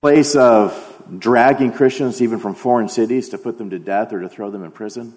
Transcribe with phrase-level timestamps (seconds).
[0.00, 4.28] place of dragging Christians even from foreign cities to put them to death or to
[4.28, 5.14] throw them in prison,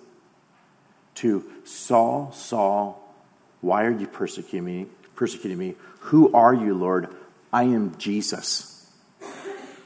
[1.16, 2.98] to Saul, Saul,
[3.62, 4.88] why are you persecuting me?
[5.16, 5.76] Persecuting me?
[6.00, 7.10] Who are you, Lord?
[7.54, 8.90] I am Jesus,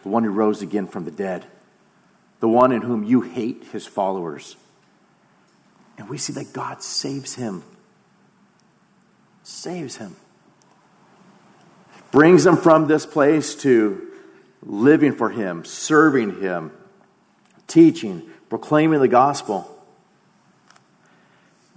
[0.04, 1.46] the one who rose again from the dead,
[2.39, 4.55] the one in whom you hate his followers.
[5.98, 7.64] And we see that God saves him.
[9.43, 10.16] Saves him.
[12.12, 14.05] Brings him from this place to
[14.66, 16.71] living for him, serving him,
[17.67, 19.71] teaching, proclaiming the gospel.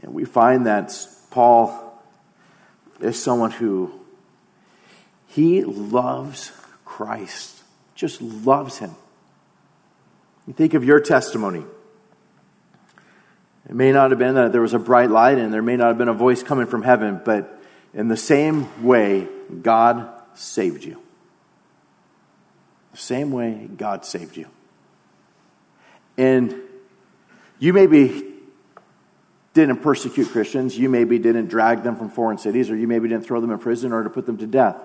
[0.00, 0.94] And we find that
[1.30, 2.02] Paul
[3.00, 3.92] is someone who
[5.26, 6.52] he loves
[6.84, 7.62] Christ,
[7.94, 8.94] just loves him.
[10.46, 11.64] You think of your testimony.
[13.68, 15.88] It may not have been that there was a bright light and there may not
[15.88, 17.60] have been a voice coming from heaven, but
[17.92, 19.28] in the same way,
[19.62, 21.02] God saved you.
[22.92, 24.48] The same way God saved you.
[26.16, 26.54] And
[27.58, 28.24] you maybe
[29.54, 33.24] didn't persecute Christians, you maybe didn't drag them from foreign cities, or you maybe didn't
[33.24, 34.76] throw them in prison or to put them to death.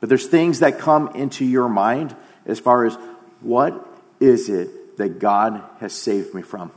[0.00, 2.96] But there's things that come into your mind as far as
[3.40, 3.86] what
[4.20, 6.70] is it that God has saved me from?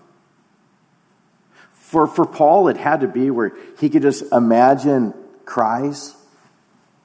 [1.72, 5.14] For, for Paul, it had to be where he could just imagine
[5.46, 6.16] cries,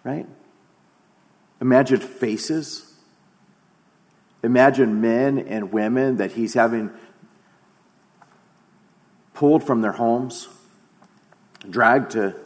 [0.03, 0.27] right?
[1.61, 2.94] Imagine faces.
[4.45, 6.91] Imagine men and women that he's having
[9.33, 10.49] pulled from their homes,
[11.69, 12.37] dragged to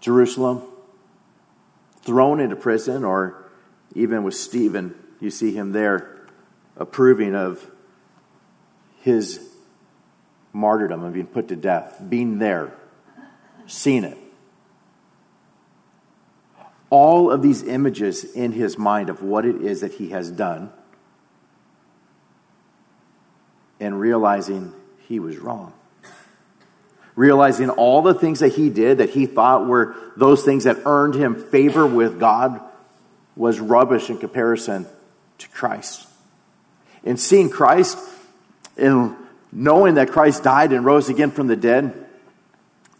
[0.00, 0.62] Jerusalem,
[2.02, 3.50] thrown into prison, or
[3.92, 6.28] even with Stephen, you see him there
[6.76, 7.68] approving of
[9.00, 9.50] his
[10.52, 12.72] martyrdom and being put to death, being there,
[13.66, 14.16] seeing it.
[16.88, 20.72] All of these images in his mind of what it is that he has done,
[23.80, 24.72] and realizing
[25.08, 25.72] he was wrong
[27.20, 31.14] realizing all the things that he did that he thought were those things that earned
[31.14, 32.58] him favor with God
[33.36, 34.86] was rubbish in comparison
[35.36, 36.08] to Christ.
[37.04, 37.98] And seeing Christ
[38.78, 39.14] and
[39.52, 42.06] knowing that Christ died and rose again from the dead,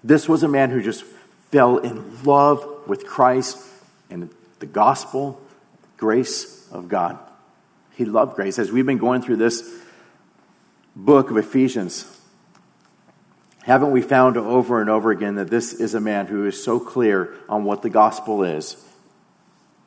[0.04, 1.02] this was a man who just
[1.50, 3.58] fell in love with Christ
[4.10, 5.40] and the gospel,
[5.96, 7.18] grace of God.
[7.94, 8.58] He loved grace.
[8.58, 9.62] As we've been going through this
[11.04, 12.04] book of Ephesians,
[13.62, 16.78] haven't we found over and over again that this is a man who is so
[16.78, 18.76] clear on what the gospel is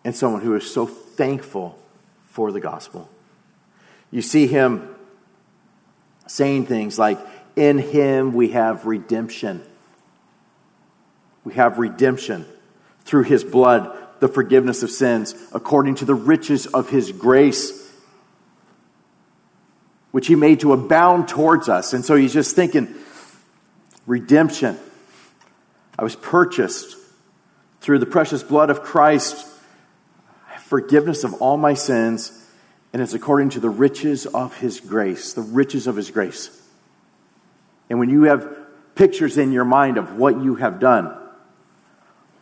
[0.04, 1.78] and someone who is so thankful
[2.26, 3.10] for the gospel?
[4.10, 4.90] You see him
[6.28, 7.20] saying things like,
[7.56, 9.64] In him we have redemption.
[11.44, 12.46] We have redemption
[13.06, 17.83] through his blood, the forgiveness of sins, according to the riches of his grace
[20.14, 21.94] which he made to abound towards us.
[21.94, 22.94] And so he's just thinking,
[24.06, 24.78] redemption.
[25.98, 26.96] I was purchased
[27.82, 29.44] through the precious blood of Christ,
[30.60, 32.48] forgiveness of all my sins,
[32.94, 36.62] and it's according to the riches of his grace, the riches of his grace.
[37.90, 38.56] And when you have
[38.94, 41.18] pictures in your mind of what you have done,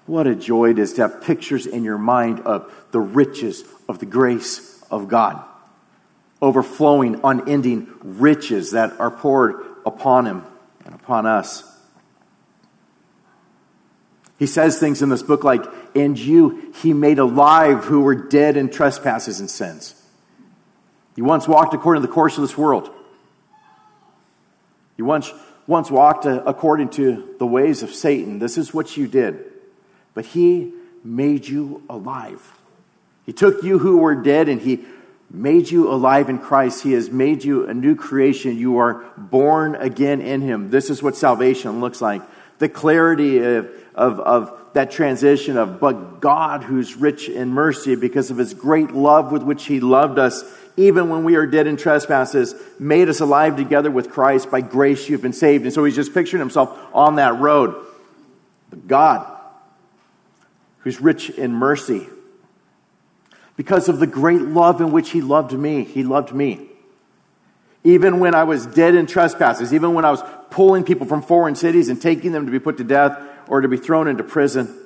[0.07, 3.99] what a joy it is to have pictures in your mind of the riches of
[3.99, 5.41] the grace of God,
[6.41, 10.43] overflowing, unending riches that are poured upon him
[10.85, 11.63] and upon us.
[14.39, 15.63] He says things in this book like,
[15.95, 19.93] And you he made alive who were dead in trespasses and sins.
[21.15, 22.89] You once walked according to the course of this world.
[24.97, 25.31] You once,
[25.67, 28.39] once walked uh, according to the ways of Satan.
[28.39, 29.45] This is what you did.
[30.15, 30.73] But he
[31.03, 32.41] made you alive.
[33.25, 34.85] He took you who were dead and he
[35.33, 36.83] made you alive in Christ.
[36.83, 38.57] He has made you a new creation.
[38.57, 40.69] You are born again in Him.
[40.69, 42.21] This is what salvation looks like.
[42.59, 48.31] The clarity of, of, of, that transition of, but God, who's rich in mercy because
[48.31, 50.45] of His great love with which He loved us,
[50.77, 54.49] even when we are dead in trespasses, made us alive together with Christ.
[54.49, 55.65] By grace you've been saved.
[55.65, 57.85] And so He's just picturing Himself on that road.
[58.69, 59.27] But God,
[60.79, 62.07] who's rich in mercy,
[63.57, 65.83] because of the great love in which he loved me.
[65.83, 66.67] He loved me.
[67.83, 71.55] Even when I was dead in trespasses, even when I was pulling people from foreign
[71.55, 74.77] cities and taking them to be put to death or to be thrown into prison,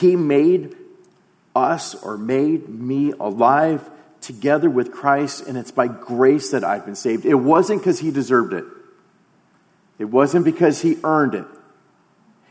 [0.00, 0.76] he made
[1.54, 3.88] us or made me alive
[4.20, 7.24] together with Christ, and it's by grace that I've been saved.
[7.24, 8.64] It wasn't because he deserved it,
[9.98, 11.46] it wasn't because he earned it,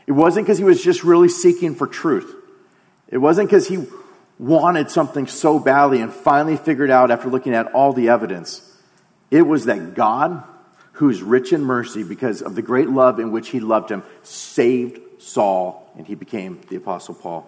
[0.06, 2.34] it wasn't because he was just really seeking for truth,
[3.08, 3.86] it wasn't because he
[4.40, 8.66] wanted something so badly and finally figured out after looking at all the evidence
[9.30, 10.42] it was that God,
[10.92, 14.02] who is rich in mercy because of the great love in which he loved him,
[14.22, 17.46] saved Saul and he became the Apostle Paul.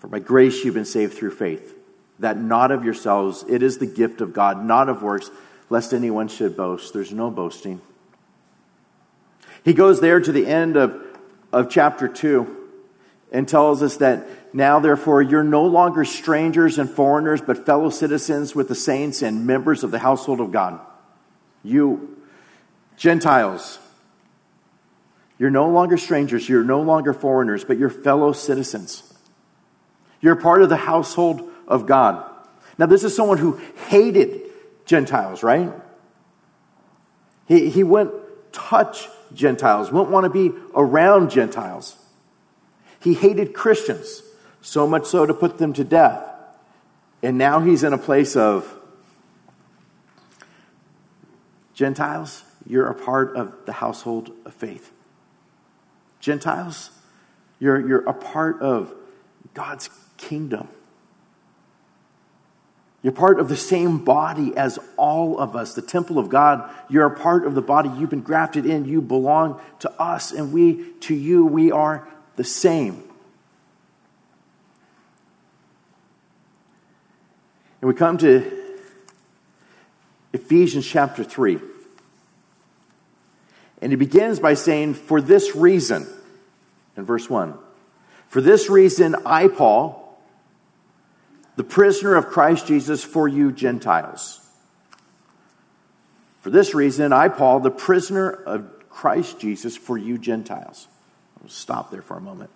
[0.00, 1.74] For by grace you've been saved through faith,
[2.18, 5.30] that not of yourselves, it is the gift of God, not of works,
[5.70, 6.92] lest anyone should boast.
[6.92, 7.80] There's no boasting.
[9.64, 11.00] He goes there to the end of,
[11.52, 12.56] of chapter 2
[13.32, 18.54] and tells us that now, therefore, you're no longer strangers and foreigners, but fellow citizens
[18.54, 20.80] with the saints and members of the household of God.
[21.62, 22.16] You,
[22.96, 23.78] Gentiles,
[25.38, 29.02] you're no longer strangers, you're no longer foreigners, but you're fellow citizens.
[30.20, 32.24] You're part of the household of God.
[32.78, 34.40] Now, this is someone who hated
[34.86, 35.70] Gentiles, right?
[37.46, 38.14] He, he wouldn't
[38.52, 41.96] touch Gentiles, wouldn't want to be around Gentiles.
[43.00, 44.22] He hated Christians,
[44.60, 46.24] so much so to put them to death.
[47.22, 48.74] And now he's in a place of
[51.74, 54.90] Gentiles, you're a part of the household of faith.
[56.18, 56.90] Gentiles,
[57.60, 58.92] you're, you're a part of
[59.54, 60.68] God's kingdom.
[63.02, 66.68] You're part of the same body as all of us, the temple of God.
[66.88, 67.90] You're a part of the body.
[67.90, 68.86] You've been grafted in.
[68.86, 71.46] You belong to us, and we to you.
[71.46, 73.04] We are the same.
[77.80, 78.50] And we come to
[80.32, 81.60] Ephesians chapter 3.
[83.80, 86.08] And he begins by saying, For this reason,
[86.96, 87.56] in verse 1,
[88.26, 90.07] for this reason, I, Paul,
[91.58, 94.38] the prisoner of Christ Jesus for you Gentiles.
[96.40, 100.86] For this reason, I, Paul, the prisoner of Christ Jesus for you Gentiles.
[101.42, 102.50] I'll stop there for a moment.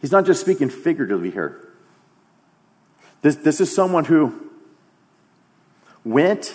[0.00, 1.68] He's not just speaking figuratively here.
[3.22, 4.48] This, this is someone who
[6.04, 6.54] went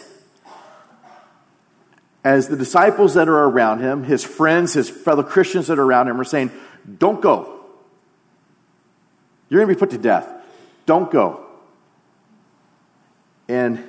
[2.23, 6.07] as the disciples that are around him, his friends, his fellow Christians that are around
[6.07, 6.51] him, are saying,
[6.99, 7.62] Don't go.
[9.49, 10.29] You're going to be put to death.
[10.85, 11.45] Don't go.
[13.47, 13.83] And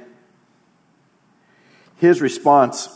[1.96, 2.88] his response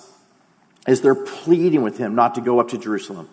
[0.87, 3.29] is they're pleading with him not to go up to Jerusalem.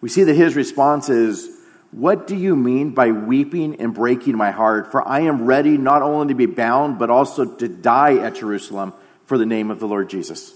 [0.00, 1.48] We see that his response is,
[1.90, 4.90] What do you mean by weeping and breaking my heart?
[4.90, 8.92] For I am ready not only to be bound, but also to die at Jerusalem
[9.24, 10.55] for the name of the Lord Jesus.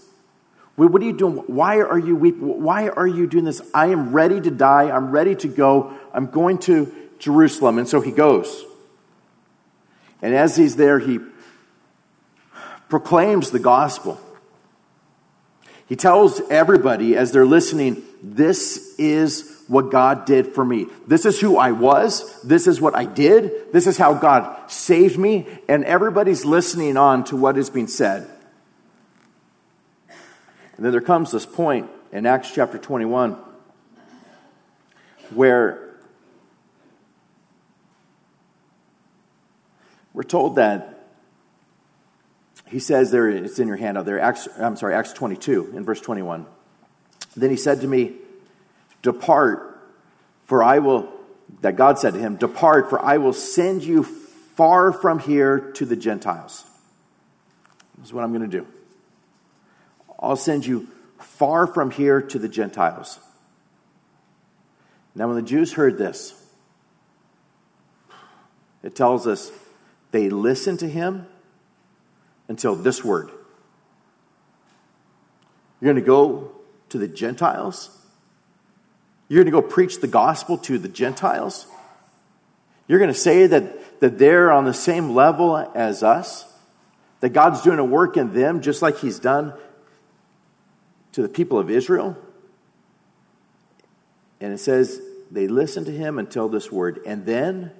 [0.88, 1.34] What are you doing?
[1.46, 2.62] Why are you weeping?
[2.62, 3.60] Why are you doing this?
[3.74, 4.90] I am ready to die.
[4.90, 5.92] I'm ready to go.
[6.14, 7.78] I'm going to Jerusalem.
[7.78, 8.64] And so he goes.
[10.22, 11.18] And as he's there, he
[12.88, 14.18] proclaims the gospel.
[15.86, 20.86] He tells everybody as they're listening, This is what God did for me.
[21.06, 22.42] This is who I was.
[22.42, 23.72] This is what I did.
[23.72, 25.46] This is how God saved me.
[25.68, 28.28] And everybody's listening on to what is being said.
[30.80, 33.36] And then there comes this point in Acts chapter 21
[35.34, 35.90] where
[40.14, 41.06] We're told that
[42.66, 46.00] he says there, it's in your handout there, Acts, I'm sorry, Acts 22 in verse
[46.00, 46.46] 21.
[47.36, 48.14] Then he said to me,
[49.02, 49.80] Depart,
[50.46, 51.12] for I will,
[51.60, 55.84] that God said to him, Depart, for I will send you far from here to
[55.84, 56.64] the Gentiles.
[57.98, 58.66] This is what I'm going to do.
[60.20, 60.86] I'll send you
[61.18, 63.18] far from here to the Gentiles.
[65.14, 66.34] Now, when the Jews heard this,
[68.82, 69.50] it tells us
[70.10, 71.26] they listened to him
[72.48, 73.30] until this word.
[75.80, 76.52] You're going to go
[76.90, 77.96] to the Gentiles?
[79.28, 81.66] You're going to go preach the gospel to the Gentiles?
[82.86, 86.46] You're going to say that, that they're on the same level as us?
[87.20, 89.54] That God's doing a work in them just like He's done
[91.12, 92.16] to the people of Israel?
[94.40, 95.00] And it says,
[95.30, 97.00] they listened to Him until this word.
[97.06, 97.72] And then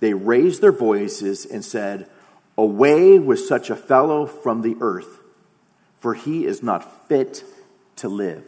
[0.00, 2.08] they raised their voices and said,
[2.56, 5.20] Away with such a fellow from the earth,
[5.98, 7.44] for he is not fit
[7.96, 8.44] to live.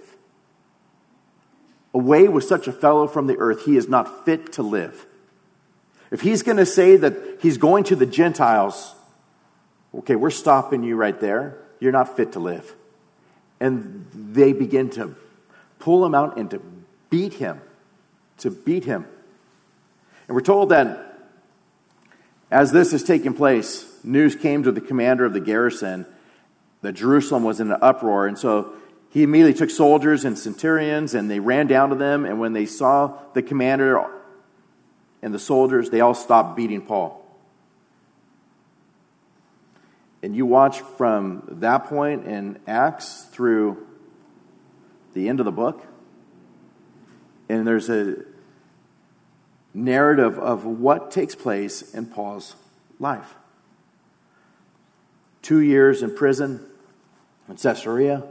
[1.92, 5.06] Away with such a fellow from the earth, he is not fit to live.
[6.10, 8.94] If he's going to say that he's going to the Gentiles,
[9.94, 11.58] okay, we're stopping you right there.
[11.78, 12.74] You're not fit to live.
[13.60, 15.14] And they begin to
[15.78, 16.62] pull him out and to
[17.10, 17.60] beat him,
[18.38, 19.06] to beat him.
[20.26, 21.06] And we're told that
[22.50, 26.06] as this is taking place, news came to the commander of the garrison
[26.82, 28.72] that Jerusalem was in an uproar, and so
[29.10, 32.24] he immediately took soldiers and centurions and they ran down to them.
[32.24, 34.02] And when they saw the commander
[35.20, 37.19] and the soldiers, they all stopped beating Paul.
[40.22, 43.86] And you watch from that point in Acts through
[45.14, 45.86] the end of the book,
[47.48, 48.24] and there's a
[49.74, 52.54] narrative of what takes place in Paul's
[52.98, 53.34] life.
[55.42, 56.64] Two years in prison
[57.48, 58.22] in Caesarea,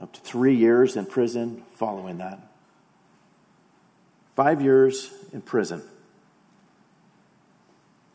[0.00, 2.40] up to three years in prison following that,
[4.34, 5.82] five years in prison.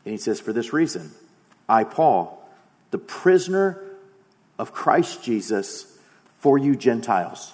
[0.06, 1.12] And he says, For this reason,
[1.68, 2.48] I, Paul,
[2.92, 3.82] the prisoner
[4.60, 5.98] of Christ Jesus,
[6.40, 7.54] for you Gentiles.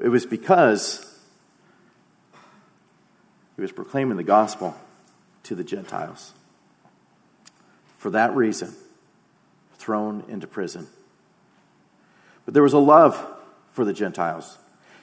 [0.00, 1.08] It was because
[3.56, 4.74] he was proclaiming the gospel
[5.44, 6.32] to the Gentiles.
[7.98, 8.74] For that reason,
[9.74, 10.88] thrown into prison.
[12.44, 13.24] But there was a love
[13.72, 14.58] for the Gentiles.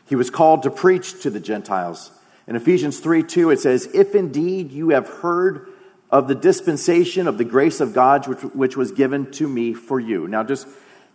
[0.06, 2.12] He was called to preach to the Gentiles.
[2.50, 5.70] In Ephesians 3 2, it says, If indeed you have heard
[6.10, 10.00] of the dispensation of the grace of God which, which was given to me for
[10.00, 10.28] you.
[10.28, 10.68] Now, just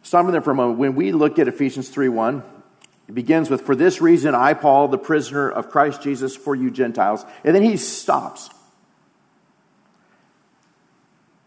[0.05, 0.79] stopping there for a moment.
[0.79, 2.45] When we look at Ephesians 3 1,
[3.09, 6.71] it begins with, For this reason, I, Paul, the prisoner of Christ Jesus, for you
[6.71, 7.25] Gentiles.
[7.43, 8.49] And then he stops.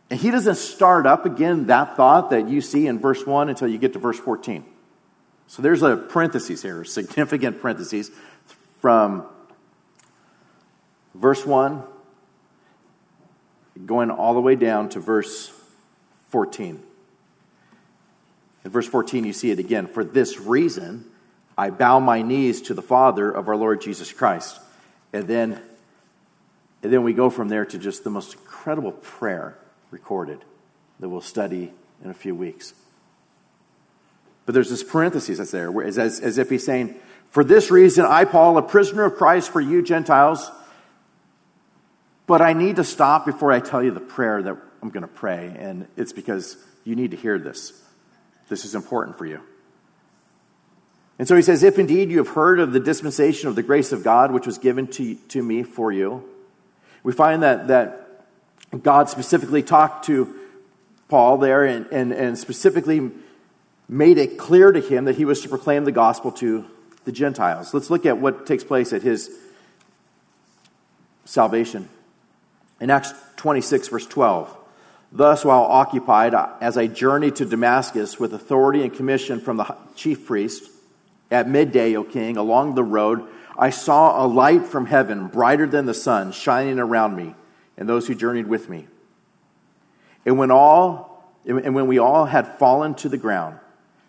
[0.10, 3.70] And he doesn't start up again that thought that you see in verse 1 until
[3.70, 4.66] you get to verse 14.
[5.48, 8.12] So there's a parenthesis here, significant parentheses
[8.82, 9.26] from
[11.18, 11.84] verse 1
[13.86, 15.52] going all the way down to verse
[16.30, 16.82] 14.
[18.66, 19.88] In verse 14, you see it again.
[19.88, 21.06] For this reason,
[21.58, 24.60] I bow my knees to the Father of our Lord Jesus Christ.
[25.14, 25.62] And then,
[26.84, 29.58] and then we go from there to just the most incredible prayer
[29.92, 30.44] recorded
[31.00, 31.72] that we'll study
[32.04, 32.74] in a few weeks.
[34.46, 36.96] But there's this parenthesis that's there, as, as, as if he's saying,
[37.30, 40.52] For this reason, I, Paul, a prisoner of Christ for you Gentiles,
[42.28, 45.08] but I need to stop before I tell you the prayer that I'm going to
[45.08, 47.82] pray, and it's because you need to hear this.
[48.50, 49.42] This is important for you.
[51.20, 53.92] And so he says, If indeed you have heard of the dispensation of the grace
[53.92, 56.24] of God which was given to, to me for you,
[57.04, 58.26] we find that, that
[58.84, 60.34] God specifically talked to
[61.08, 63.10] Paul there and, and, and specifically
[63.88, 66.66] made it clear to him that he was to proclaim the gospel to
[67.06, 67.74] the Gentiles.
[67.74, 69.32] Let's look at what takes place at his
[71.24, 71.88] salvation.
[72.80, 74.56] In Acts 26, verse 12,
[75.12, 80.26] thus while occupied, as I journeyed to Damascus with authority and commission from the chief
[80.26, 80.70] priest,
[81.30, 85.86] at midday, O king, along the road, I saw a light from heaven, brighter than
[85.86, 87.36] the sun, shining around me
[87.78, 88.88] and those who journeyed with me.
[90.26, 91.08] And when all
[91.46, 93.58] and when we all had fallen to the ground,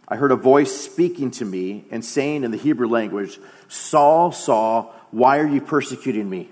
[0.08, 4.92] I heard a voice speaking to me and saying in the Hebrew language, Saul, Saul,
[5.12, 6.50] why are you persecuting me?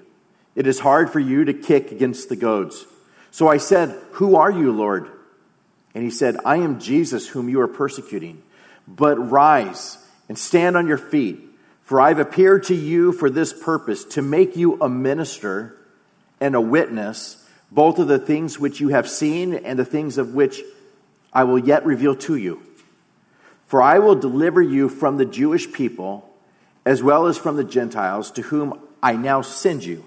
[0.57, 2.87] It is hard for you to kick against the goads.
[3.31, 5.11] So I said, Who are you, Lord?
[5.95, 8.43] And he said, I am Jesus, whom you are persecuting.
[8.89, 9.99] But rise
[10.29, 11.41] and stand on your feet,
[11.83, 15.77] for I've appeared to you for this purpose, to make you a minister
[16.41, 20.35] and a witness, both of the things which you have seen and the things of
[20.35, 20.61] which
[21.33, 22.63] I will yet reveal to you.
[23.67, 26.31] For I will deliver you from the Jewish people,
[26.87, 30.05] as well as from the Gentiles, to whom I now send you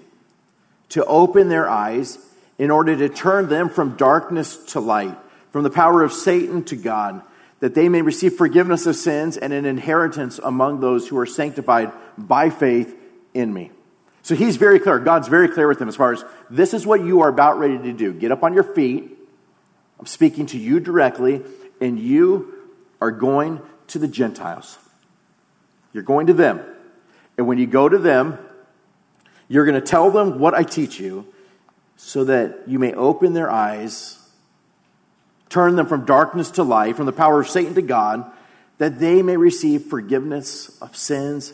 [0.90, 2.18] to open their eyes
[2.58, 5.16] in order to turn them from darkness to light,
[5.50, 7.22] from the power of Satan to God,
[7.60, 11.92] that they may receive forgiveness of sins and an inheritance among those who are sanctified
[12.18, 12.94] by faith
[13.34, 13.70] in me.
[14.22, 14.98] So he's very clear.
[14.98, 17.78] God's very clear with them as far as this is what you are about ready
[17.78, 18.12] to do.
[18.12, 19.10] Get up on your feet.
[19.98, 21.42] I'm speaking to you directly,
[21.80, 22.54] and you
[23.00, 24.78] are going to the Gentiles.
[25.92, 26.60] You're going to them.
[27.38, 28.38] And when you go to them,
[29.50, 31.26] you're going to tell them what I teach you
[31.96, 34.16] so that you may open their eyes,
[35.48, 38.30] turn them from darkness to light, from the power of Satan to God,
[38.78, 41.52] that they may receive forgiveness of sins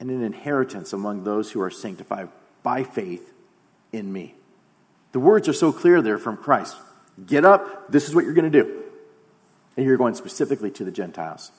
[0.00, 2.30] and an inheritance among those who are sanctified
[2.62, 3.34] by faith
[3.92, 4.34] in me.
[5.12, 6.74] The words are so clear there from Christ.
[7.26, 8.82] Get up, this is what you're going to do.
[9.76, 11.52] And you're going specifically to the Gentiles.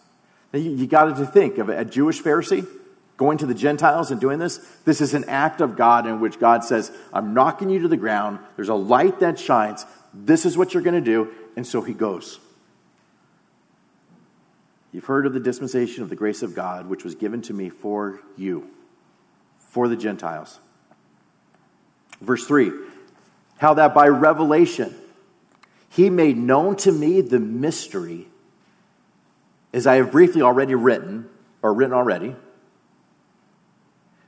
[0.51, 2.65] Now, you, you got to think of a Jewish Pharisee
[3.17, 6.39] going to the Gentiles and doing this, this is an act of God in which
[6.39, 8.39] God says, I'm knocking you to the ground.
[8.55, 9.86] There's a light that shines.
[10.13, 11.31] This is what you're going to do.
[11.55, 12.39] And so he goes.
[14.91, 17.69] You've heard of the dispensation of the grace of God, which was given to me
[17.69, 18.69] for you,
[19.60, 20.60] for the Gentiles.
[22.22, 22.72] Verse 3
[23.57, 24.95] How that by revelation
[25.89, 28.27] he made known to me the mystery,
[29.72, 31.29] as I have briefly already written,
[31.62, 32.36] or written already,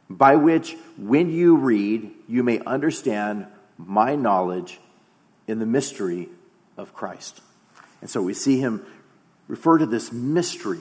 [0.10, 3.48] by which, when you read, you may understand
[3.78, 4.80] my knowledge
[5.48, 6.30] in the mystery
[6.78, 7.42] of Christ.
[8.02, 8.86] And so we see him
[9.48, 10.80] refer to this mystery.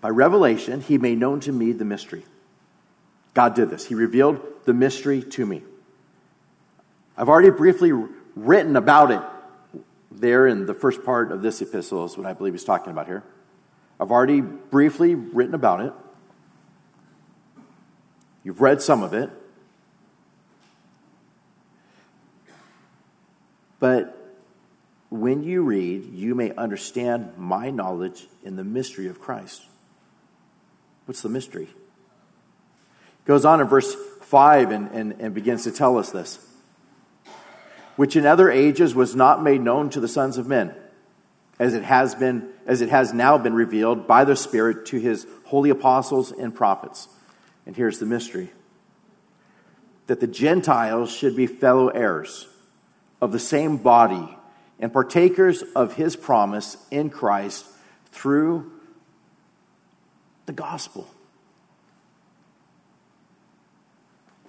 [0.00, 2.24] By revelation, he made known to me the mystery.
[3.34, 3.86] God did this.
[3.86, 5.62] He revealed the mystery to me.
[7.16, 7.92] I've already briefly
[8.34, 9.20] written about it
[10.10, 13.06] there in the first part of this epistle, is what I believe he's talking about
[13.06, 13.22] here.
[14.00, 15.92] I've already briefly written about it.
[18.44, 19.30] You've read some of it.
[23.78, 24.16] But
[25.10, 29.62] when you read, you may understand my knowledge in the mystery of Christ.
[31.04, 31.68] What's the mystery?
[33.24, 36.38] Goes on in verse 5 and, and, and begins to tell us this.
[37.96, 40.74] Which in other ages was not made known to the sons of men,
[41.58, 45.26] as it has been, as it has now been revealed by the Spirit to his
[45.44, 47.08] holy apostles and prophets.
[47.66, 48.50] And here's the mystery
[50.08, 52.48] that the Gentiles should be fellow heirs
[53.20, 54.36] of the same body
[54.80, 57.64] and partakers of his promise in Christ
[58.10, 58.70] through
[60.46, 61.08] the gospel.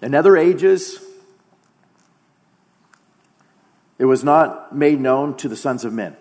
[0.02, 1.00] In other ages,
[4.00, 6.18] it was not made known to the sons of men.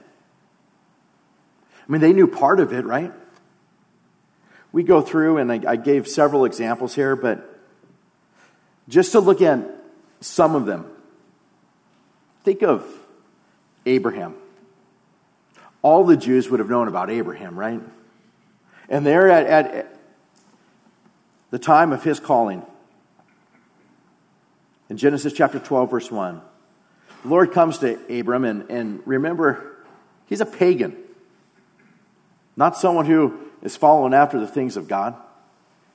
[1.88, 3.12] I mean, they knew part of it, right?
[4.72, 7.60] We go through, and I, I gave several examples here, but
[8.88, 9.60] just to look at
[10.20, 10.86] some of them,
[12.42, 12.84] think of
[13.86, 14.34] Abraham.
[15.82, 17.80] All the Jews would have known about Abraham, right?
[18.88, 19.98] And there at, at
[21.50, 22.64] the time of his calling,
[24.88, 26.40] in Genesis chapter 12, verse 1,
[27.22, 29.76] the Lord comes to Abram, and, and remember,
[30.26, 30.96] he's a pagan,
[32.56, 35.14] not someone who is following after the things of God.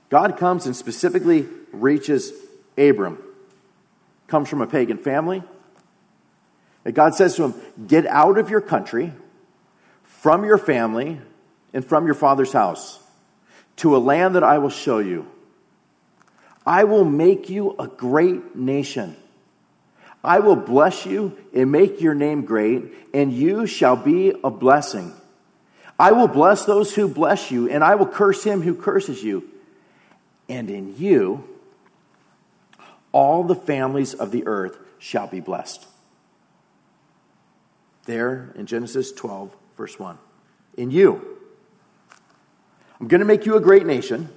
[0.10, 2.32] God comes and specifically reaches
[2.78, 3.18] Abram.
[4.28, 5.44] Comes from a pagan family.
[6.86, 7.54] And God says to him,
[7.88, 9.14] Get out of your country,
[10.04, 11.20] from your family,
[11.74, 13.00] and from your father's house,
[13.78, 15.28] to a land that I will show you.
[16.66, 19.16] I will make you a great nation.
[20.24, 25.14] I will bless you and make your name great, and you shall be a blessing.
[26.00, 29.50] I will bless those who bless you, and I will curse him who curses you.
[30.48, 31.44] And in you,
[33.12, 35.86] all the families of the earth shall be blessed.
[38.06, 40.18] There in Genesis 12, verse 1.
[40.78, 41.38] In you,
[43.00, 44.30] I'm going to make you a great nation,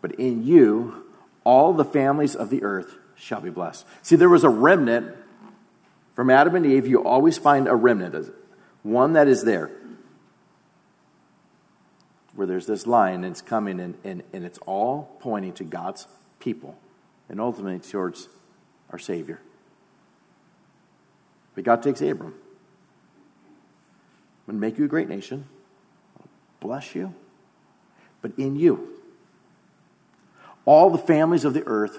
[0.00, 1.04] but in you,
[1.44, 3.86] all the families of the earth shall be blessed.
[4.02, 5.16] See, there was a remnant
[6.14, 6.86] from Adam and Eve.
[6.86, 8.14] You always find a remnant,
[8.82, 9.70] one that is there.
[12.34, 16.06] Where there's this line and it's coming, and, and, and it's all pointing to God's
[16.38, 16.78] people
[17.28, 18.28] and ultimately towards
[18.90, 19.40] our Savior.
[21.54, 22.34] But God takes Abram.
[24.48, 25.46] I'm going to make you a great nation,
[26.18, 26.28] I'll
[26.60, 27.14] bless you,
[28.22, 28.88] but in you,
[30.64, 31.98] all the families of the earth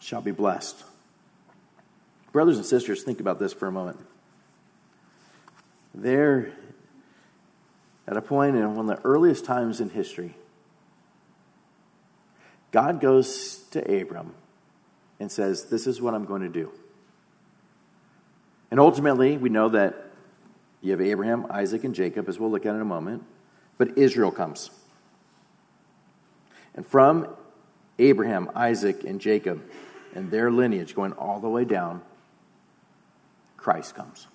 [0.00, 0.82] shall be blessed.
[2.32, 4.00] Brothers and sisters, think about this for a moment.
[5.94, 6.52] There,
[8.06, 10.36] at a point in one of the earliest times in history,
[12.70, 14.34] God goes to Abram
[15.20, 16.72] and says, This is what I'm going to do.
[18.70, 20.10] And ultimately, we know that
[20.80, 23.22] you have Abraham, Isaac, and Jacob, as we'll look at in a moment,
[23.76, 24.70] but Israel comes.
[26.74, 27.28] And from
[27.98, 29.62] Abraham, Isaac, and Jacob,
[30.14, 32.00] and their lineage going all the way down,
[33.56, 34.26] Christ comes.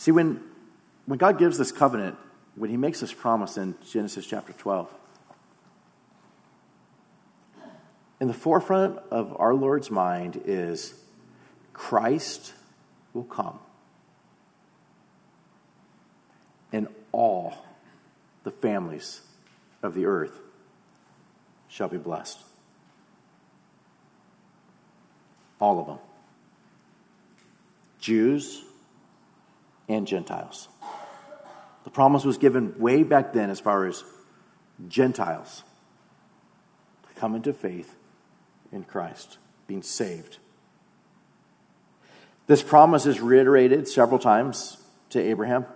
[0.00, 0.40] See, when,
[1.04, 2.16] when God gives this covenant,
[2.54, 4.90] when He makes this promise in Genesis chapter 12,
[8.18, 10.94] in the forefront of our Lord's mind is
[11.74, 12.54] Christ
[13.12, 13.58] will come.
[16.72, 17.52] And all
[18.42, 19.20] the families
[19.82, 20.40] of the earth
[21.68, 22.38] shall be blessed.
[25.60, 25.98] All of them.
[27.98, 28.62] Jews
[29.90, 30.68] and Gentiles.
[31.84, 34.04] The promise was given way back then as far as
[34.88, 35.64] Gentiles
[37.08, 37.96] to come into faith
[38.70, 40.38] in Christ, being saved.
[42.46, 44.76] This promise is reiterated several times
[45.10, 45.66] to Abraham.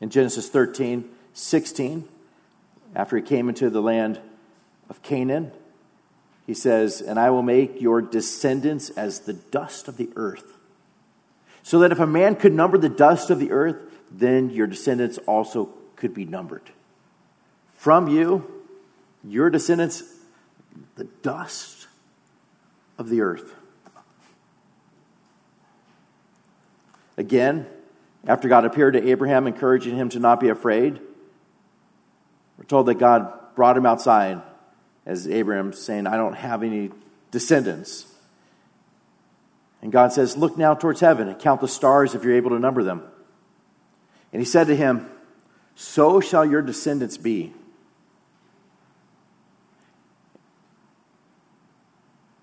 [0.00, 2.08] In Genesis 13, 16,
[2.94, 4.18] after he came into the land
[4.88, 5.52] of Canaan,
[6.46, 10.56] he says, And I will make your descendants as the dust of the earth.
[11.62, 13.76] So that if a man could number the dust of the earth,
[14.10, 16.70] then your descendants also could be numbered.
[17.74, 18.64] From you,
[19.22, 20.02] your descendants,
[20.96, 21.86] the dust
[22.98, 23.54] of the earth.
[27.16, 27.66] Again,
[28.26, 31.00] after God appeared to Abraham, encouraging him to not be afraid,
[32.58, 34.42] we're told that God brought him outside
[35.06, 36.90] as Abraham saying, I don't have any
[37.30, 38.06] descendants.
[39.82, 42.58] And God says, Look now towards heaven and count the stars if you're able to
[42.58, 43.02] number them.
[44.32, 45.08] And he said to him,
[45.74, 47.52] So shall your descendants be.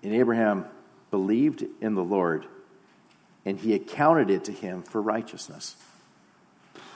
[0.02, 0.66] And Abraham
[1.10, 2.46] believed in the Lord,
[3.44, 5.76] and he accounted it to him for righteousness.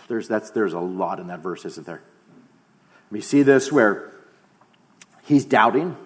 [0.08, 2.02] There's, that's, there's a lot in that verse, isn't there?
[3.10, 4.12] We see this where
[5.24, 5.96] he's doubting.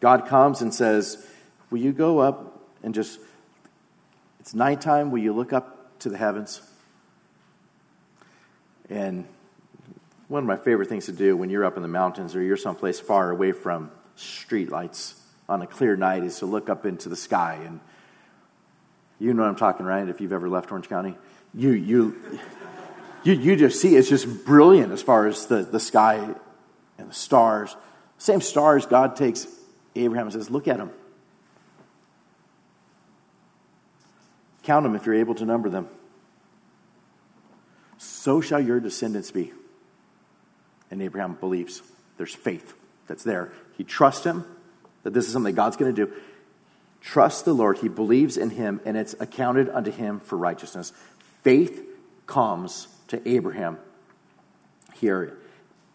[0.00, 1.26] God comes and says,
[1.70, 3.20] Will you go up and just,
[4.40, 6.62] it's nighttime, will you look up to the heavens?
[8.88, 9.26] And
[10.28, 12.56] one of my favorite things to do when you're up in the mountains or you're
[12.56, 15.14] someplace far away from streetlights
[15.48, 17.58] on a clear night is to look up into the sky.
[17.64, 17.80] And
[19.18, 20.08] you know what I'm talking, right?
[20.08, 21.16] If you've ever left Orange County,
[21.54, 22.40] you, you,
[23.22, 26.16] you, you just see it's just brilliant as far as the, the sky
[26.96, 27.76] and the stars.
[28.16, 29.46] Same stars, God takes
[29.94, 30.90] Abraham and says, Look at them.
[34.62, 35.88] Count them if you're able to number them.
[37.98, 39.52] So shall your descendants be.
[40.90, 41.82] And Abraham believes.
[42.16, 42.74] There's faith
[43.06, 43.52] that's there.
[43.76, 44.44] He trusts him
[45.02, 46.12] that this is something God's going to do.
[47.00, 47.78] Trust the Lord.
[47.78, 50.92] He believes in him, and it's accounted unto him for righteousness.
[51.42, 51.82] Faith
[52.26, 53.78] comes to Abraham
[54.94, 55.38] here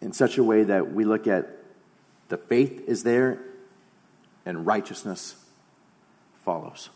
[0.00, 1.48] in such a way that we look at
[2.28, 3.38] the faith is there
[4.44, 5.36] and righteousness
[6.44, 6.90] follows.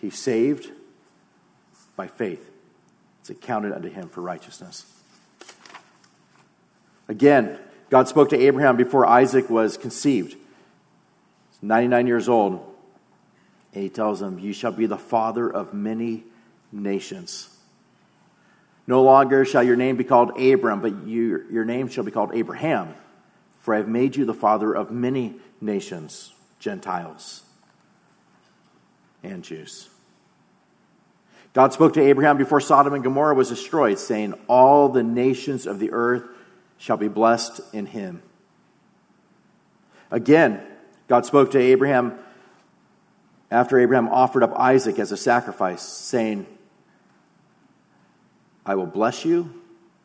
[0.00, 0.70] He's saved
[1.96, 2.50] by faith.
[3.20, 4.86] It's accounted unto him for righteousness.
[7.08, 7.58] Again,
[7.90, 10.32] God spoke to Abraham before Isaac was conceived.
[10.32, 12.66] He's 99 years old.
[13.74, 16.24] And he tells him, You shall be the father of many
[16.72, 17.54] nations.
[18.86, 22.34] No longer shall your name be called Abram, but you, your name shall be called
[22.34, 22.94] Abraham
[23.60, 27.42] for I have made you the father of many nations, Gentiles
[29.22, 29.89] and Jews.
[31.52, 35.78] God spoke to Abraham before Sodom and Gomorrah was destroyed, saying, All the nations of
[35.78, 36.24] the earth
[36.78, 38.22] shall be blessed in him.
[40.10, 40.60] Again,
[41.08, 42.18] God spoke to Abraham
[43.50, 46.46] after Abraham offered up Isaac as a sacrifice, saying,
[48.64, 49.52] I will bless you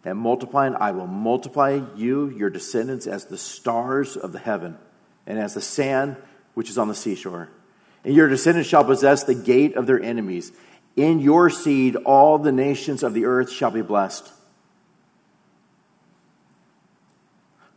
[0.04, 4.78] and multiplying, I will multiply you, your descendants, as the stars of the heaven,
[5.26, 6.16] and as the sand
[6.54, 7.50] which is on the seashore.
[8.04, 10.52] And your descendants shall possess the gate of their enemies.
[10.96, 14.32] In your seed, all the nations of the earth shall be blessed.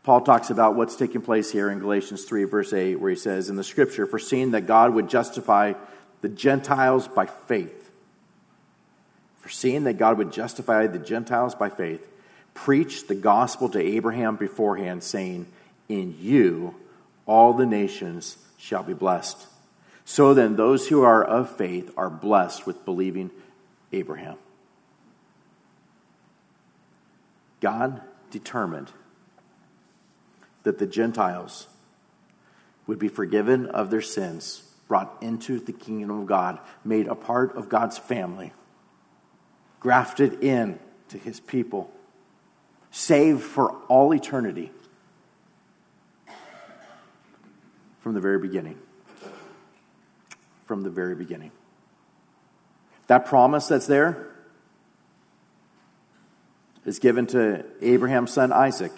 [0.04, 3.50] Paul talks about what's taking place here in Galatians 3, verse 8, where he says,
[3.50, 5.74] In the scripture, foreseeing that God would justify
[6.20, 7.90] the Gentiles by faith.
[9.38, 12.08] Foreseeing that God would justify the Gentiles by faith
[12.58, 15.46] preached the gospel to Abraham beforehand, saying,
[15.88, 16.74] In you
[17.24, 19.46] all the nations shall be blessed.
[20.10, 23.30] So then, those who are of faith are blessed with believing
[23.92, 24.38] Abraham.
[27.60, 28.90] God determined
[30.62, 31.66] that the Gentiles
[32.86, 37.54] would be forgiven of their sins, brought into the kingdom of God, made a part
[37.54, 38.54] of God's family,
[39.78, 40.78] grafted in
[41.10, 41.92] to his people
[42.90, 44.72] saved for all eternity
[48.00, 48.78] from the very beginning.
[50.68, 51.50] From the very beginning.
[53.06, 54.28] That promise that's there
[56.84, 58.92] is given to Abraham's son Isaac.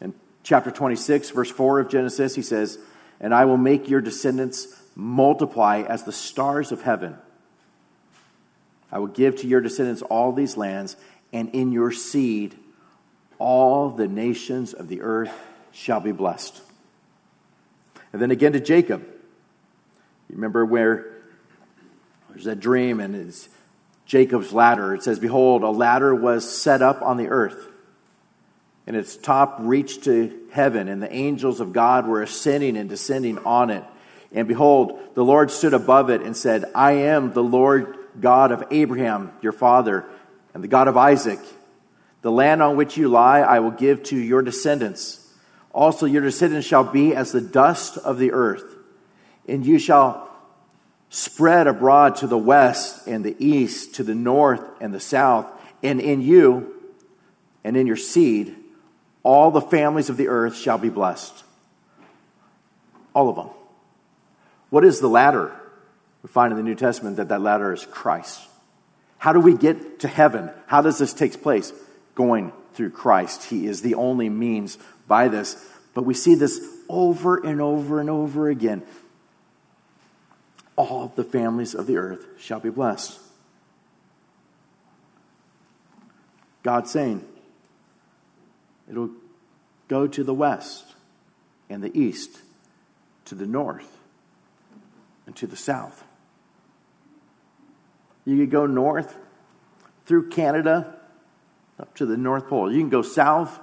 [0.00, 0.14] In
[0.44, 2.78] chapter 26, verse 4 of Genesis, he says,
[3.18, 7.16] And I will make your descendants multiply as the stars of heaven.
[8.92, 10.96] I will give to your descendants all these lands,
[11.32, 12.54] and in your seed
[13.40, 15.32] all the nations of the earth
[15.72, 16.62] shall be blessed.
[18.12, 19.04] And then again to Jacob.
[20.30, 21.10] You remember where
[22.28, 23.48] there's that dream and it's
[24.06, 24.94] Jacob's ladder.
[24.94, 27.66] It says, Behold, a ladder was set up on the earth,
[28.86, 33.38] and its top reached to heaven, and the angels of God were ascending and descending
[33.38, 33.82] on it.
[34.30, 38.62] And behold, the Lord stood above it and said, I am the Lord God of
[38.70, 40.06] Abraham, your father
[40.54, 41.40] and the God of Isaac.
[42.22, 45.28] The land on which you lie, I will give to your descendants.
[45.72, 48.76] Also, your descendants shall be as the dust of the earth,
[49.50, 50.28] and you shall
[51.10, 55.46] spread abroad to the west and the east, to the north and the south,
[55.82, 56.74] and in you
[57.64, 58.54] and in your seed,
[59.22, 61.44] all the families of the earth shall be blessed.
[63.14, 63.50] All of them.
[64.70, 65.52] What is the ladder?
[66.22, 68.40] We find in the New Testament that that ladder is Christ.
[69.18, 70.50] How do we get to heaven?
[70.66, 71.72] How does this take place?
[72.14, 73.44] Going through Christ.
[73.44, 75.62] He is the only means by this.
[75.92, 78.82] But we see this over and over and over again.
[80.80, 83.18] All the families of the earth shall be blessed.
[86.62, 87.22] God saying,
[88.88, 89.10] it'll
[89.88, 90.94] go to the west
[91.68, 92.40] and the east,
[93.26, 93.98] to the north
[95.26, 96.02] and to the south.
[98.24, 99.18] You could go north
[100.06, 100.96] through Canada
[101.78, 102.72] up to the North Pole.
[102.72, 103.60] You can go south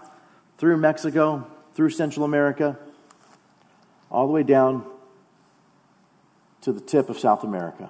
[0.59, 2.77] through Mexico, through Central America,
[4.11, 4.85] all the way down
[6.67, 7.89] to the tip of South America.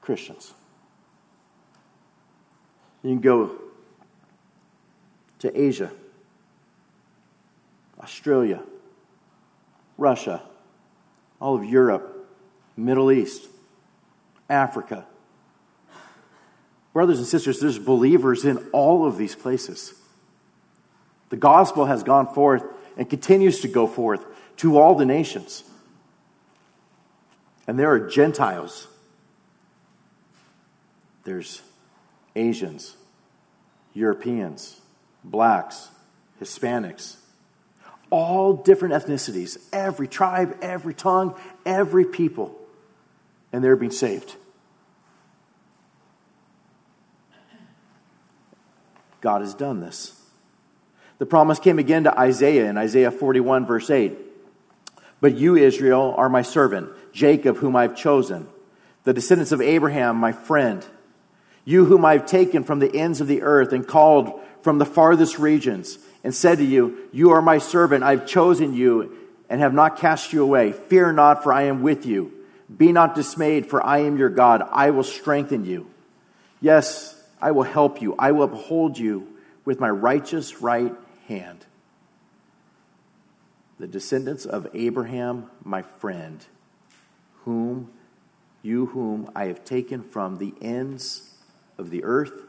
[0.00, 0.52] Christians.
[3.04, 3.52] You can go
[5.38, 5.92] to Asia,
[8.00, 8.64] Australia,
[9.96, 10.42] Russia,
[11.40, 12.28] all of Europe,
[12.76, 13.46] Middle East,
[14.50, 15.06] Africa.
[16.92, 19.94] Brothers and sisters, there's believers in all of these places.
[21.28, 22.64] The gospel has gone forth
[22.96, 24.24] and continues to go forth
[24.56, 25.62] to all the nations.
[27.66, 28.86] And there are Gentiles.
[31.24, 31.62] There's
[32.36, 32.96] Asians,
[33.94, 34.80] Europeans,
[35.24, 35.88] blacks,
[36.40, 37.16] Hispanics,
[38.10, 42.56] all different ethnicities, every tribe, every tongue, every people,
[43.52, 44.36] and they're being saved.
[49.20, 50.20] God has done this.
[51.18, 54.16] The promise came again to Isaiah in Isaiah 41, verse 8.
[55.20, 58.46] But you, Israel, are my servant, Jacob, whom I've chosen,
[59.04, 60.84] the descendants of Abraham, my friend.
[61.64, 65.38] You, whom I've taken from the ends of the earth and called from the farthest
[65.38, 69.16] regions, and said to you, You are my servant, I've chosen you
[69.48, 70.72] and have not cast you away.
[70.72, 72.32] Fear not, for I am with you.
[72.76, 74.68] Be not dismayed, for I am your God.
[74.70, 75.88] I will strengthen you.
[76.60, 78.14] Yes, I will help you.
[78.18, 79.26] I will uphold you
[79.64, 80.92] with my righteous right
[81.28, 81.64] hand.
[83.78, 86.44] The descendants of Abraham, my friend,
[87.46, 87.90] whom
[88.62, 91.30] you whom I have taken from the ends
[91.78, 92.42] of the earth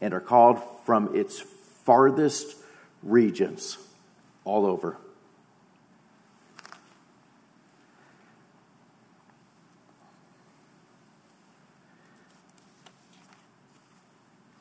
[0.00, 1.40] and are called from its
[1.84, 2.56] farthest
[3.02, 3.78] regions
[4.44, 4.96] all over.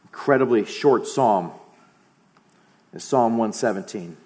[0.05, 1.51] Incredibly short psalm
[2.97, 4.17] Psalm 117.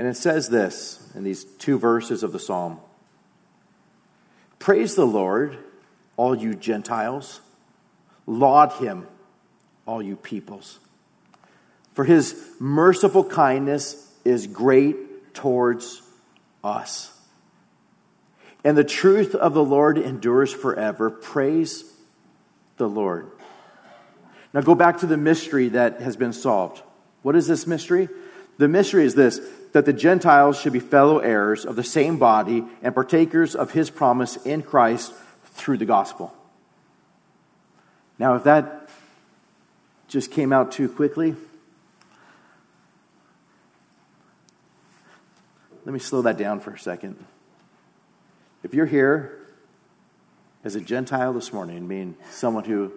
[0.00, 2.80] And it says this in these two verses of the psalm
[4.58, 5.58] Praise the Lord,
[6.16, 7.42] all you Gentiles.
[8.26, 9.06] Laud him,
[9.84, 10.78] all you peoples.
[11.92, 16.00] For his merciful kindness is great towards
[16.64, 17.12] us.
[18.64, 21.10] And the truth of the Lord endures forever.
[21.10, 21.84] Praise
[22.78, 23.30] the Lord.
[24.54, 26.80] Now go back to the mystery that has been solved.
[27.20, 28.08] What is this mystery?
[28.56, 29.40] The mystery is this
[29.72, 33.90] that the Gentiles should be fellow heirs of the same body and partakers of his
[33.90, 35.12] promise in Christ
[35.44, 36.34] through the gospel.
[38.18, 38.88] Now, if that
[40.08, 41.34] just came out too quickly,
[45.84, 47.24] let me slow that down for a second.
[48.62, 49.38] If you're here
[50.64, 52.92] as a Gentile this morning, meaning someone who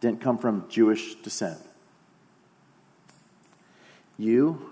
[0.00, 1.60] didn't come from Jewish descent.
[4.18, 4.70] You,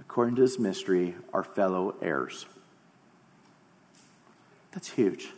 [0.00, 2.46] according to this mystery, are fellow heirs.
[4.72, 5.28] That's huge.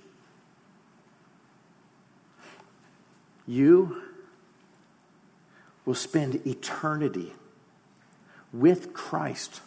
[3.47, 4.03] You
[5.85, 7.33] will spend eternity
[8.53, 9.61] with Christ,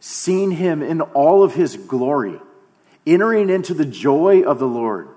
[0.00, 2.40] seeing him in all of his glory,
[3.06, 5.13] entering into the joy of the Lord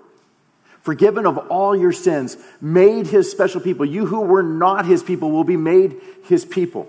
[0.88, 3.86] forgiven of all your sins, made his special people.
[3.86, 6.88] You who were not his people will be made his people.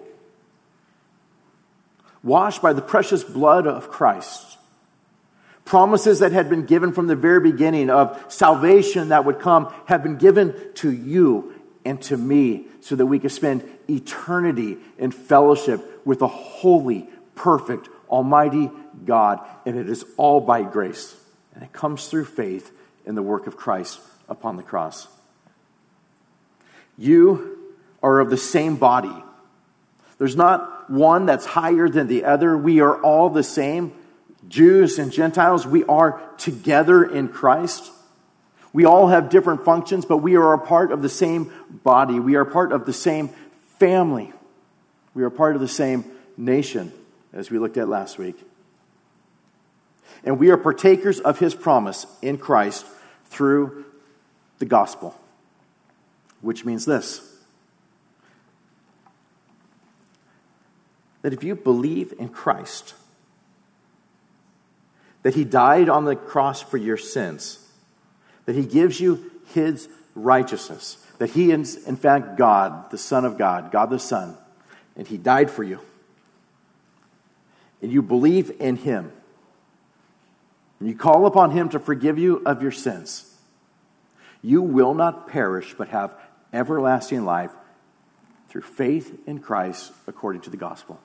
[2.23, 4.57] Washed by the precious blood of Christ.
[5.65, 10.05] Promises that had been given from the very beginning of salvation that would come have
[10.05, 11.53] been given to you
[11.85, 17.89] and to me so that we could spend eternity in fellowship with a holy, perfect,
[18.09, 18.71] almighty
[19.05, 19.41] God.
[19.67, 21.17] And it is all by grace.
[21.53, 22.71] And it comes through faith
[23.09, 25.09] in the work of Christ upon the cross.
[26.99, 29.25] You are of the same body.
[30.19, 32.57] There's not one that's higher than the other.
[32.57, 33.95] We are all the same.
[34.47, 37.91] Jews and Gentiles, we are together in Christ.
[38.75, 41.51] We all have different functions, but we are a part of the same
[41.83, 42.21] body.
[42.21, 43.31] We are part of the same
[43.79, 44.33] family.
[45.15, 46.05] We are part of the same
[46.37, 46.93] nation,
[47.33, 48.37] as we looked at last week.
[50.25, 52.85] And we are partakers of his promise in Christ
[53.31, 53.85] through
[54.59, 55.15] the gospel,
[56.41, 57.25] which means this
[61.23, 62.95] that if you believe in Christ,
[65.23, 67.59] that he died on the cross for your sins,
[68.47, 73.37] that he gives you his righteousness, that he is, in fact, God, the Son of
[73.37, 74.37] God, God the Son,
[74.97, 75.81] and he died for you,
[77.83, 79.13] and you believe in him,
[80.81, 83.35] and you call upon him to forgive you of your sins,
[84.43, 86.15] you will not perish but have
[86.53, 87.51] everlasting life
[88.49, 91.01] through faith in Christ according to the gospel.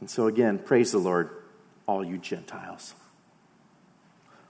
[0.00, 1.30] And so, again, praise the Lord,
[1.86, 2.94] all you Gentiles.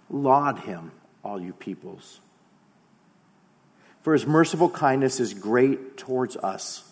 [0.08, 2.20] Laud him, all you peoples.
[4.00, 6.90] For his merciful kindness is great towards us.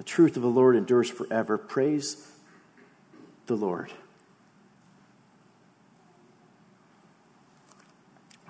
[0.00, 1.58] The truth of the Lord endures forever.
[1.58, 2.26] Praise
[3.44, 3.92] the Lord.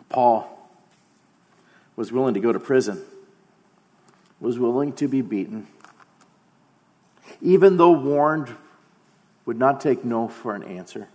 [0.08, 0.70] Paul
[1.96, 3.02] was willing to go to prison,
[4.38, 5.66] was willing to be beaten
[7.42, 8.54] even though warned,
[9.46, 11.08] would not take no for an answer.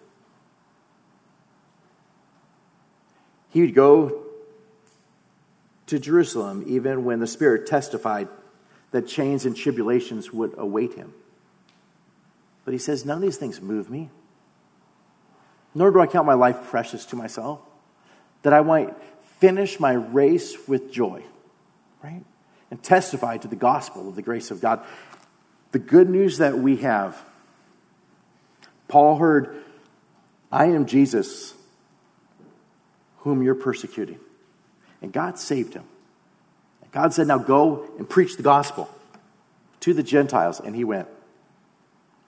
[3.52, 4.24] He would go
[5.88, 8.28] to Jerusalem even when the Spirit testified
[8.96, 11.14] that chains and tribulations would await him.
[12.64, 14.10] But he says, None of these things move me,
[15.74, 17.60] nor do I count my life precious to myself,
[18.44, 18.96] that I might
[19.40, 21.24] finish my race with joy,
[22.02, 22.24] right?
[22.72, 24.80] And testify to the gospel of the grace of God.
[25.74, 27.22] The good news that we have
[28.88, 29.62] Paul heard,
[30.50, 31.54] I am Jesus
[33.18, 34.20] whom you're persecuting.
[35.02, 35.84] And God saved him.
[36.96, 38.90] God said, Now go and preach the gospel
[39.82, 40.60] to the Gentiles.
[40.60, 41.08] And he went.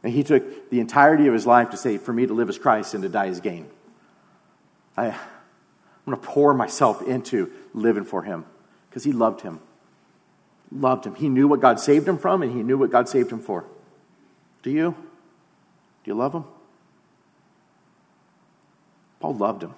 [0.04, 2.60] And he took the entirety of his life to say, For me to live as
[2.60, 3.68] Christ and to die as gain.
[4.96, 5.16] I, I'm
[6.06, 8.46] going to pour myself into living for him
[8.90, 9.60] because he loved him
[10.72, 11.16] loved him.
[11.16, 13.66] He knew what God saved him from, and he knew what God saved him for.
[14.64, 14.92] Do you?
[16.04, 16.44] Do you love him?
[19.20, 19.74] Paul loved him.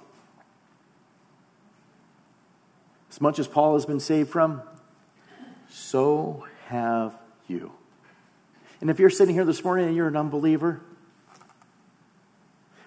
[3.09, 4.61] As much as Paul has been saved from,
[5.69, 7.13] so have
[7.47, 7.71] you.
[8.81, 10.81] And if you're sitting here this morning and you're an unbeliever,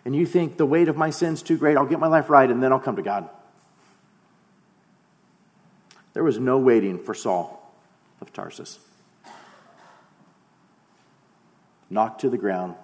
[0.05, 2.51] and you think the weight of my sin's too great, I'll get my life right
[2.51, 3.29] and then I'll come to God.
[6.13, 7.75] There was no waiting for Saul
[8.21, 8.79] of Tarsus.
[11.89, 12.75] Knocked to the ground.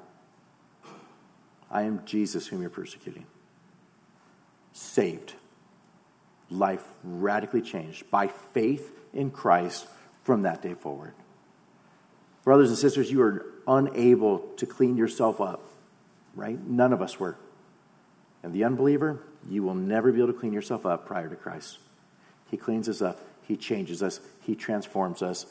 [1.70, 3.26] I am Jesus whom you're persecuting.
[4.72, 5.34] Saved.
[6.50, 9.86] Life radically changed by faith in Christ
[10.22, 11.14] from that day forward.
[12.44, 15.68] Brothers and sisters, you are unable to clean yourself up,
[16.34, 16.58] right?
[16.58, 17.36] None of us were.
[18.42, 21.78] And the unbeliever, you will never be able to clean yourself up prior to Christ.
[22.50, 23.20] He cleans us up.
[23.48, 25.46] He changes us, He transforms us.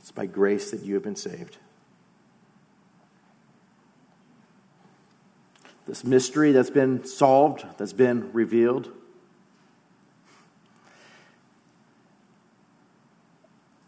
[0.00, 1.58] It's by grace that you have been saved.
[5.90, 8.92] This mystery that's been solved, that's been revealed.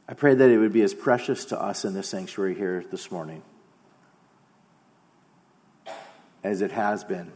[0.09, 3.13] I pray that it would be as precious to us in this sanctuary here this
[3.13, 3.45] morning
[6.43, 7.31] as it has been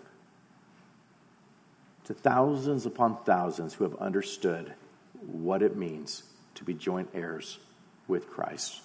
[2.06, 4.74] to thousands upon thousands who have understood
[5.20, 6.24] what it means
[6.56, 7.60] to be joint heirs
[8.08, 8.80] with Christ,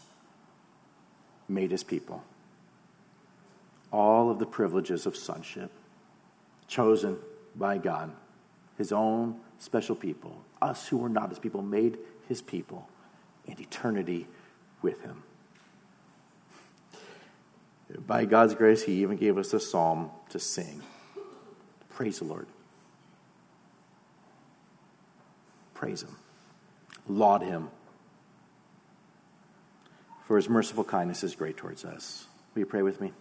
[1.49, 2.23] made his people.
[3.91, 5.71] All of the privileges of sonship,
[6.67, 7.17] chosen
[7.55, 8.11] by God,
[8.77, 12.87] his own special people, us who were not his people, made his people,
[13.45, 14.27] in eternity
[14.81, 15.23] with him.
[18.07, 20.81] By God's grace, he even gave us a psalm to sing.
[21.89, 22.47] Praise the Lord.
[25.73, 26.15] Praise him.
[27.07, 27.69] Laud him.
[30.25, 32.27] For his merciful kindness is great towards us.
[32.53, 33.11] Will you pray with me?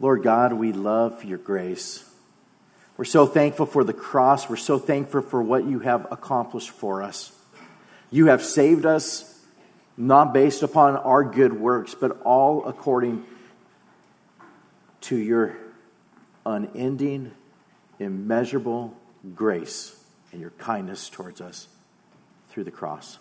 [0.00, 2.04] Lord God, we love your grace.
[2.96, 4.48] We're so thankful for the cross.
[4.48, 7.32] We're so thankful for what you have accomplished for us.
[8.10, 9.38] You have saved us
[9.96, 13.24] not based upon our good works, but all according
[15.02, 15.56] to your
[16.46, 17.32] unending,
[17.98, 18.96] immeasurable
[19.34, 19.94] grace
[20.32, 21.68] and your kindness towards us
[22.50, 23.18] through the cross.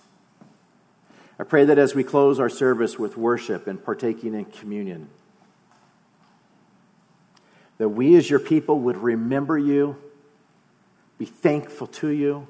[1.40, 5.10] I pray that as we close our service with worship and partaking in communion,
[7.78, 9.98] that we as your people would remember you,
[11.18, 12.48] be thankful to you,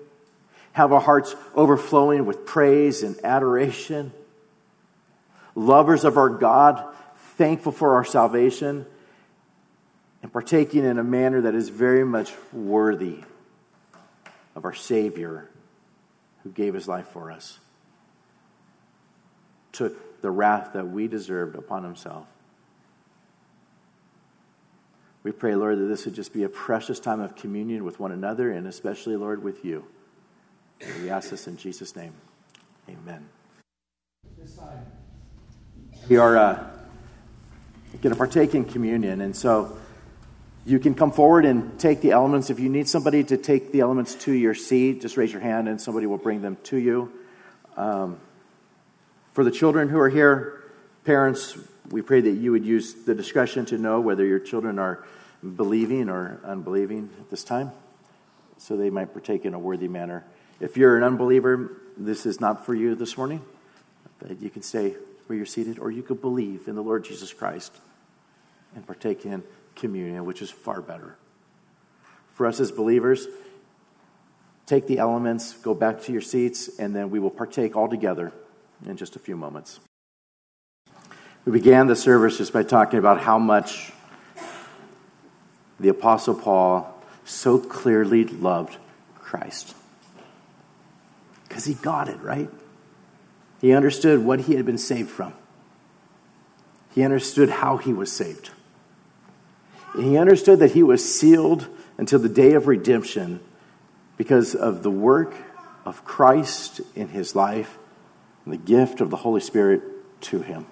[0.74, 4.12] have our hearts overflowing with praise and adoration,
[5.56, 6.94] lovers of our God,
[7.36, 8.86] thankful for our salvation,
[10.22, 13.20] and partaking in a manner that is very much worthy
[14.56, 15.50] of our Savior
[16.44, 17.60] who gave his life for us,
[19.72, 22.26] took the wrath that we deserved upon himself.
[25.24, 28.11] We pray, Lord, that this would just be a precious time of communion with one
[28.11, 29.86] another and especially, Lord, with you.
[31.01, 32.13] We ask this in Jesus' name.
[32.88, 33.28] Amen.
[36.07, 36.70] We are uh,
[38.01, 39.78] going to partake in communion, and so
[40.65, 42.49] you can come forward and take the elements.
[42.49, 45.68] If you need somebody to take the elements to your seat, just raise your hand
[45.70, 47.11] and somebody will bring them to you.
[47.78, 48.20] Um,
[49.32, 50.63] for the children who are here,
[51.05, 51.57] parents,
[51.90, 55.06] we pray that you would use the discretion to know whether your children are
[55.56, 57.72] believing or unbelieving at this time,
[58.58, 60.26] so they might partake in a worthy manner.
[60.60, 63.42] If you're an unbeliever, this is not for you this morning.
[64.20, 64.96] But you can stay
[65.28, 67.72] where you're seated, or you could believe in the Lord Jesus Christ
[68.76, 69.44] and partake in
[69.76, 71.16] communion, which is far better.
[72.34, 73.28] For us as believers,
[74.66, 78.32] take the elements, go back to your seats, and then we will partake all together
[78.86, 79.80] in just a few moments.
[81.48, 83.93] We began the service just by talking about how much
[85.80, 86.93] the Apostle Paul
[87.24, 88.76] so clearly loved
[89.16, 89.74] Christ.
[91.48, 92.50] Because he got it, right?
[93.62, 95.32] He understood what he had been saved from.
[96.93, 98.50] He understood how he was saved.
[99.95, 103.39] He understood that he was sealed until the day of redemption
[104.18, 105.34] because of the work
[105.86, 107.78] of Christ in his life
[108.43, 109.82] and the gift of the Holy Spirit
[110.24, 110.66] to him.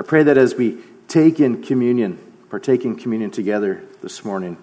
[0.00, 0.78] I pray that as we
[1.08, 4.56] take in communion, partake in communion together this morning,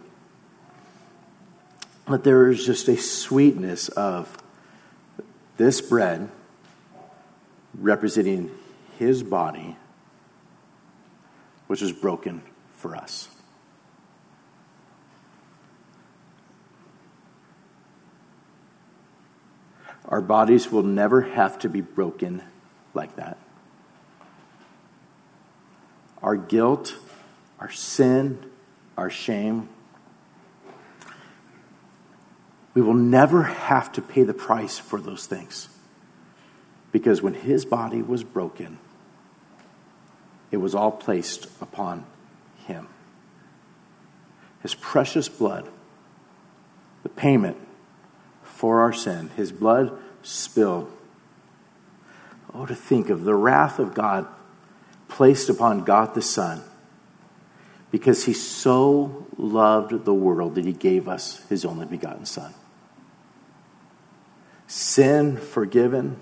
[2.08, 4.36] that there is just a sweetness of
[5.58, 6.32] this bread
[7.76, 8.50] representing
[8.98, 9.78] his body
[11.68, 12.42] which was broken
[12.78, 13.30] for us.
[20.06, 22.42] Our bodies will never have to be broken
[22.96, 23.38] like that.
[26.22, 26.96] Our guilt,
[27.60, 28.40] our sin,
[28.98, 29.70] our shame,
[32.74, 35.70] we will never have to pay the price for those things.
[36.92, 38.78] Because when his body was broken,
[40.52, 42.06] it was all placed upon
[42.66, 42.88] him.
[44.62, 45.68] His precious blood,
[47.04, 47.58] the payment
[48.44, 50.92] for our sin, his blood spilled.
[52.54, 54.28] Oh, to think of the wrath of God
[55.08, 56.62] placed upon God the Son
[57.92, 62.54] because he so loved the world that he gave us his only begotten Son.
[64.68, 66.18] Sin forgiven,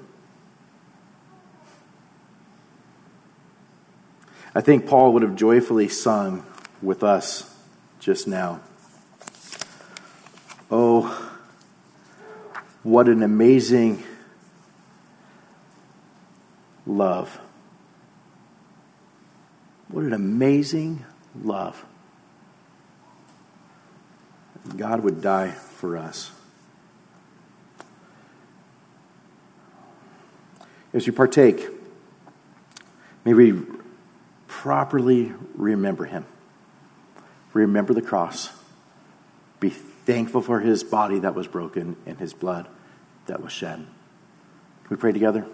[4.54, 6.46] I think Paul would have joyfully sung
[6.82, 7.54] with us
[8.00, 8.62] just now.
[10.70, 11.32] Oh,
[12.84, 14.04] what an amazing
[16.86, 17.40] love.
[19.96, 21.06] What an amazing
[21.42, 21.86] love.
[24.76, 26.32] God would die for us.
[30.92, 31.70] As you partake,
[33.24, 33.54] may we
[34.48, 36.26] properly remember him.
[37.54, 38.50] Remember the cross.
[39.62, 42.68] Be thankful for his body that was broken and his blood
[43.28, 43.78] that was shed.
[43.78, 45.46] Can we pray together?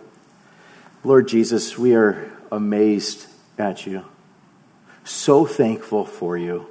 [1.03, 3.27] Lord Jesus, we are amazed
[3.59, 4.03] at you.
[5.03, 6.67] So thankful for you.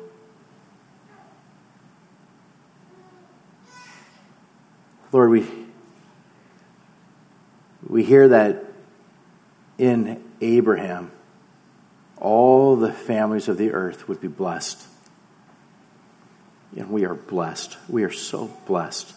[5.13, 5.47] Lord, we,
[7.87, 8.65] we hear that
[9.79, 11.11] in Abraham,
[12.17, 14.87] all the families of the earth would be blessed.
[16.77, 17.77] And we are blessed.
[17.89, 19.13] We are so blessed.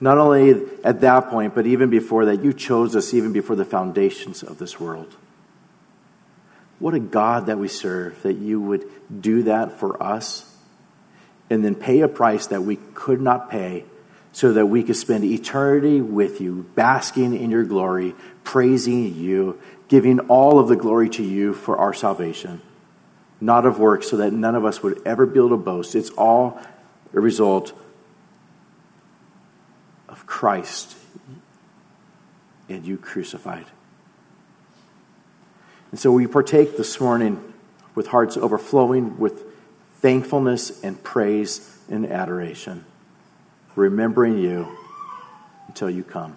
[0.00, 3.64] Not only at that point, but even before that, you chose us even before the
[3.64, 5.14] foundations of this world.
[6.80, 8.84] What a God that we serve, that you would
[9.20, 10.52] do that for us
[11.48, 13.84] and then pay a price that we could not pay
[14.32, 18.14] so that we could spend eternity with you, basking in your glory,
[18.44, 22.62] praising you, giving all of the glory to you for our salvation,
[23.40, 25.96] not of works, so that none of us would ever be able to boast.
[25.96, 26.60] It's all
[27.12, 27.72] a result
[30.08, 30.96] of Christ
[32.68, 33.66] and you crucified.
[35.90, 37.52] And so we partake this morning
[37.94, 39.42] with hearts overflowing with
[39.96, 42.84] thankfulness and praise and adoration,
[43.74, 44.76] remembering you
[45.66, 46.36] until you come.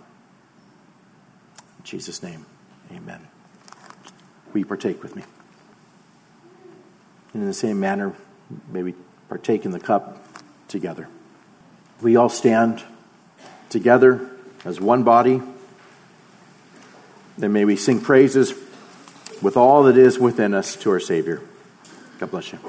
[1.79, 2.45] In Jesus' name,
[2.91, 3.27] amen.
[4.51, 5.23] Will you partake with me?
[7.33, 8.13] And in the same manner,
[8.71, 8.95] may we
[9.29, 10.23] partake in the cup
[10.67, 11.07] together.
[12.01, 12.83] We all stand
[13.69, 14.29] together
[14.65, 15.41] as one body.
[17.37, 18.53] Then may we sing praises
[19.43, 21.41] with all that is within us to our Savior.
[22.17, 22.59] God bless you.